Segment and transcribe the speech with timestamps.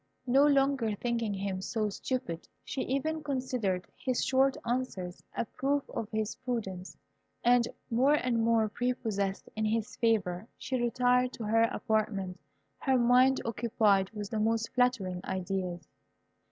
[0.25, 6.09] No longer thinking him so stupid, she even considered his short answers a proof of
[6.09, 6.97] his prudence,
[7.43, 12.39] and, more and more prepossessed in his favour, she retired to her apartment,
[12.79, 15.87] her mind occupied with the most flattering ideas.